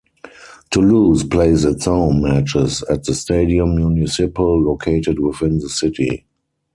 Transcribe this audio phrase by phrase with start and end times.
[0.71, 6.25] Toulouse plays its home matches at the Stadium Municipal located within the city.